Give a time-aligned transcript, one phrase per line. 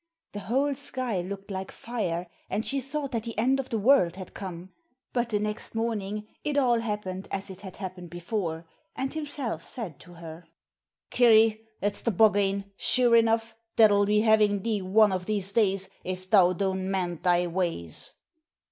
[0.31, 4.15] The whole sky looked like fire, and she thought that the end of the world
[4.15, 4.71] had come.
[5.13, 10.13] But next morning it all happened as it had happened before, and himself said to
[10.15, 10.45] her:
[11.11, 16.27] 'Kirry, it's the Buggane, sure enough, that'll be having thee one of these days if
[16.27, 18.11] thou don't mend thy ways!'